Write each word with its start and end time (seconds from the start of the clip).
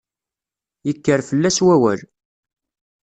Yekker 0.87 1.19
fell-as 1.29 1.57
wawal. 1.65 1.99